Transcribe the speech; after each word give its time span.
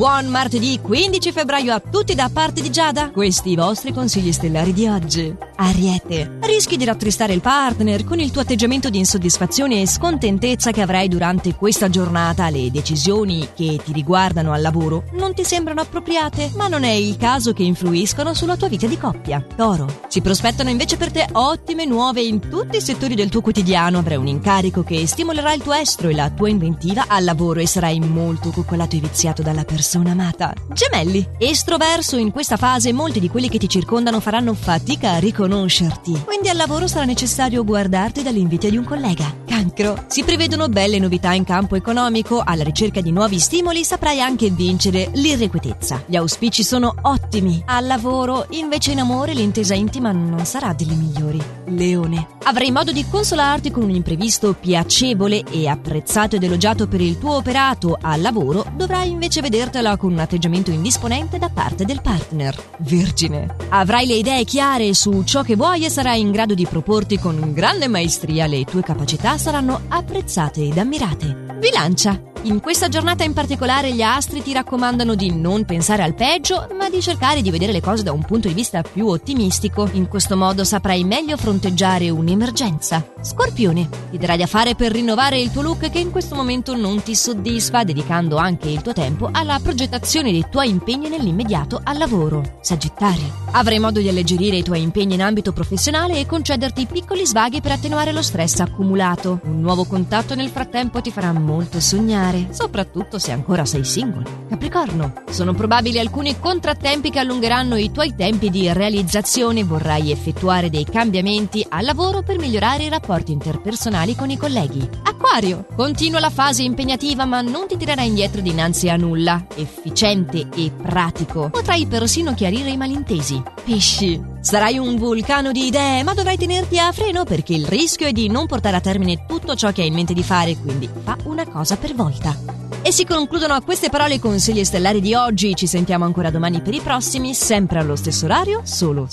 Buon 0.00 0.28
martedì 0.28 0.80
15 0.80 1.30
febbraio 1.30 1.74
a 1.74 1.78
tutti 1.78 2.14
da 2.14 2.30
parte 2.32 2.62
di 2.62 2.70
Giada. 2.70 3.10
Questi 3.10 3.50
i 3.50 3.54
vostri 3.54 3.92
consigli 3.92 4.32
stellari 4.32 4.72
di 4.72 4.88
oggi. 4.88 5.36
Ariete, 5.56 6.38
rischi 6.40 6.78
di 6.78 6.86
rattristare 6.86 7.34
il 7.34 7.42
partner 7.42 8.02
con 8.04 8.18
il 8.18 8.30
tuo 8.30 8.40
atteggiamento 8.40 8.88
di 8.88 8.96
insoddisfazione 8.96 9.82
e 9.82 9.86
scontentezza 9.86 10.70
che 10.70 10.80
avrai 10.80 11.06
durante 11.06 11.54
questa 11.54 11.90
giornata. 11.90 12.48
Le 12.48 12.70
decisioni 12.70 13.46
che 13.54 13.78
ti 13.84 13.92
riguardano 13.92 14.52
al 14.54 14.62
lavoro 14.62 15.04
non 15.12 15.34
ti 15.34 15.44
sembrano 15.44 15.82
appropriate, 15.82 16.50
ma 16.54 16.66
non 16.66 16.84
è 16.84 16.92
il 16.92 17.18
caso 17.18 17.52
che 17.52 17.62
influiscono 17.62 18.32
sulla 18.32 18.56
tua 18.56 18.68
vita 18.68 18.86
di 18.86 18.96
coppia. 18.96 19.44
Toro, 19.54 19.86
si 20.08 20.22
prospettano 20.22 20.70
invece 20.70 20.96
per 20.96 21.12
te 21.12 21.28
ottime 21.30 21.84
nuove 21.84 22.22
in 22.22 22.40
tutti 22.40 22.78
i 22.78 22.80
settori 22.80 23.14
del 23.14 23.28
tuo 23.28 23.42
quotidiano. 23.42 23.98
Avrai 23.98 24.16
un 24.16 24.28
incarico 24.28 24.82
che 24.82 25.06
stimolerà 25.06 25.52
il 25.52 25.60
tuo 25.60 25.74
estro 25.74 26.08
e 26.08 26.14
la 26.14 26.30
tua 26.30 26.48
inventiva 26.48 27.04
al 27.06 27.24
lavoro 27.24 27.60
e 27.60 27.66
sarai 27.66 28.00
molto 28.00 28.48
coccolato 28.48 28.96
e 28.96 29.00
viziato 29.00 29.42
dalla 29.42 29.64
persona 29.64 29.88
amata. 30.10 30.52
Gemelli, 30.72 31.26
estroverso 31.38 32.16
in 32.16 32.30
questa 32.30 32.56
fase 32.56 32.92
molti 32.92 33.20
di 33.20 33.28
quelli 33.28 33.48
che 33.48 33.58
ti 33.58 33.68
circondano 33.68 34.20
faranno 34.20 34.54
fatica 34.54 35.12
a 35.12 35.18
riconoscerti 35.18 35.48
conoscerti. 35.50 36.22
Quindi 36.24 36.48
al 36.48 36.56
lavoro 36.56 36.86
sarà 36.86 37.04
necessario 37.04 37.64
guardarti 37.64 38.22
dall'invidia 38.22 38.70
di 38.70 38.76
un 38.76 38.84
collega. 38.84 39.49
Cancro. 39.60 40.04
Si 40.06 40.24
prevedono 40.24 40.68
belle 40.68 40.98
novità 40.98 41.34
in 41.34 41.44
campo 41.44 41.76
economico. 41.76 42.42
Alla 42.42 42.62
ricerca 42.62 43.02
di 43.02 43.12
nuovi 43.12 43.38
stimoli 43.38 43.84
saprai 43.84 44.18
anche 44.18 44.48
vincere 44.48 45.10
l'irrequietezza. 45.12 46.02
Gli 46.06 46.16
auspici 46.16 46.62
sono 46.62 46.94
ottimi. 47.02 47.62
Al 47.66 47.86
lavoro, 47.86 48.46
invece 48.50 48.92
in 48.92 49.00
amore, 49.00 49.34
l'intesa 49.34 49.74
intima 49.74 50.12
non 50.12 50.46
sarà 50.46 50.72
delle 50.72 50.94
migliori. 50.94 51.42
Leone. 51.66 52.38
Avrai 52.44 52.70
modo 52.70 52.90
di 52.90 53.06
consolarti 53.08 53.70
con 53.70 53.82
un 53.82 53.90
imprevisto 53.90 54.54
piacevole 54.54 55.44
e 55.50 55.68
apprezzato 55.68 56.36
ed 56.36 56.42
elogiato 56.42 56.88
per 56.88 57.00
il 57.00 57.18
tuo 57.18 57.36
operato 57.36 57.98
al 58.00 58.20
lavoro, 58.22 58.64
dovrai 58.74 59.10
invece 59.10 59.42
vedertela 59.42 59.96
con 59.96 60.12
un 60.12 60.18
atteggiamento 60.18 60.70
indisponente 60.70 61.38
da 61.38 61.50
parte 61.50 61.84
del 61.84 62.00
partner. 62.00 62.56
Vergine. 62.78 63.56
Avrai 63.68 64.06
le 64.06 64.14
idee 64.14 64.44
chiare 64.44 64.94
su 64.94 65.22
ciò 65.24 65.42
che 65.42 65.54
vuoi 65.54 65.84
e 65.84 65.90
sarai 65.90 66.20
in 66.20 66.30
grado 66.30 66.54
di 66.54 66.66
proporti 66.66 67.18
con 67.18 67.52
grande 67.52 67.88
maestria. 67.88 68.46
Le 68.46 68.64
tue 68.64 68.82
capacità 68.82 69.36
saranno 69.50 69.80
apprezzate 69.88 70.62
ed 70.68 70.78
ammirate. 70.78 71.34
Bilancia. 71.58 72.29
In 72.44 72.60
questa 72.60 72.88
giornata 72.88 73.22
in 73.22 73.34
particolare 73.34 73.92
gli 73.92 74.00
astri 74.00 74.42
ti 74.42 74.54
raccomandano 74.54 75.14
di 75.14 75.30
non 75.30 75.66
pensare 75.66 76.02
al 76.02 76.14
peggio, 76.14 76.68
ma 76.74 76.88
di 76.88 77.02
cercare 77.02 77.42
di 77.42 77.50
vedere 77.50 77.70
le 77.70 77.82
cose 77.82 78.02
da 78.02 78.12
un 78.12 78.22
punto 78.22 78.48
di 78.48 78.54
vista 78.54 78.80
più 78.80 79.08
ottimistico. 79.08 79.86
In 79.92 80.08
questo 80.08 80.38
modo 80.38 80.64
saprai 80.64 81.04
meglio 81.04 81.36
fronteggiare 81.36 82.08
un'emergenza. 82.08 83.06
Scorpione, 83.20 83.90
ti 84.10 84.16
darai 84.16 84.38
da 84.38 84.46
fare 84.46 84.74
per 84.74 84.90
rinnovare 84.90 85.38
il 85.38 85.50
tuo 85.50 85.60
look 85.60 85.90
che 85.90 85.98
in 85.98 86.10
questo 86.10 86.34
momento 86.34 86.74
non 86.74 87.02
ti 87.02 87.14
soddisfa, 87.14 87.84
dedicando 87.84 88.38
anche 88.38 88.70
il 88.70 88.80
tuo 88.80 88.94
tempo 88.94 89.28
alla 89.30 89.60
progettazione 89.62 90.32
dei 90.32 90.46
tuoi 90.50 90.70
impegni 90.70 91.10
nell'immediato 91.10 91.78
al 91.84 91.98
lavoro. 91.98 92.56
Sagittario, 92.62 93.34
avrai 93.50 93.78
modo 93.78 94.00
di 94.00 94.08
alleggerire 94.08 94.56
i 94.56 94.62
tuoi 94.62 94.80
impegni 94.80 95.12
in 95.12 95.22
ambito 95.22 95.52
professionale 95.52 96.18
e 96.18 96.24
concederti 96.24 96.86
piccoli 96.86 97.26
svaghi 97.26 97.60
per 97.60 97.72
attenuare 97.72 98.12
lo 98.12 98.22
stress 98.22 98.60
accumulato. 98.60 99.40
Un 99.44 99.60
nuovo 99.60 99.84
contatto 99.84 100.34
nel 100.34 100.48
frattempo 100.48 101.02
ti 101.02 101.10
farà 101.10 101.32
molto 101.32 101.80
sognare 101.80 102.28
soprattutto 102.50 103.18
se 103.18 103.32
ancora 103.32 103.64
sei 103.64 103.84
single. 103.84 104.46
Capricorno, 104.48 105.22
sono 105.30 105.54
probabili 105.54 105.98
alcuni 105.98 106.38
contrattempi 106.38 107.10
che 107.10 107.18
allungheranno 107.18 107.76
i 107.76 107.90
tuoi 107.90 108.14
tempi 108.14 108.50
di 108.50 108.72
realizzazione. 108.72 109.64
Vorrai 109.64 110.10
effettuare 110.10 110.70
dei 110.70 110.84
cambiamenti 110.84 111.64
al 111.68 111.84
lavoro 111.84 112.22
per 112.22 112.38
migliorare 112.38 112.84
i 112.84 112.88
rapporti 112.88 113.32
interpersonali 113.32 114.14
con 114.14 114.30
i 114.30 114.36
colleghi. 114.36 114.88
Acquario, 115.32 115.64
continua 115.76 116.18
la 116.18 116.28
fase 116.28 116.64
impegnativa 116.64 117.24
ma 117.24 117.40
non 117.40 117.68
ti 117.68 117.76
tirerai 117.76 118.08
indietro 118.08 118.40
dinanzi 118.40 118.88
a 118.88 118.96
nulla. 118.96 119.46
Efficiente 119.54 120.48
e 120.56 120.72
pratico. 120.72 121.50
Potrai 121.50 121.86
persino 121.86 122.34
chiarire 122.34 122.70
i 122.70 122.76
malintesi. 122.76 123.40
Pesci, 123.64 124.20
Sarai 124.40 124.78
un 124.78 124.96
vulcano 124.96 125.52
di 125.52 125.66
idee, 125.66 126.02
ma 126.02 126.14
dovrai 126.14 126.36
tenerti 126.36 126.78
a 126.78 126.90
freno 126.92 127.24
perché 127.24 127.52
il 127.52 127.66
rischio 127.66 128.06
è 128.06 128.12
di 128.12 128.28
non 128.28 128.46
portare 128.46 128.76
a 128.76 128.80
termine 128.80 129.24
tutto 129.26 129.54
ciò 129.54 129.70
che 129.70 129.82
hai 129.82 129.88
in 129.88 129.94
mente 129.94 130.14
di 130.14 130.22
fare, 130.22 130.56
quindi 130.56 130.88
fa 131.04 131.16
una 131.24 131.46
cosa 131.46 131.76
per 131.76 131.94
volta. 131.94 132.34
E 132.82 132.90
si 132.90 133.04
concludono 133.04 133.52
a 133.52 133.60
queste 133.60 133.90
parole 133.90 134.14
i 134.14 134.18
consigli 134.18 134.64
stellari 134.64 135.02
di 135.02 135.14
oggi. 135.14 135.54
Ci 135.54 135.66
sentiamo 135.66 136.06
ancora 136.06 136.30
domani 136.30 136.62
per 136.62 136.72
i 136.72 136.80
prossimi, 136.80 137.34
sempre 137.34 137.78
allo 137.78 137.94
stesso 137.96 138.24
orario, 138.24 138.62
solo 138.64 139.06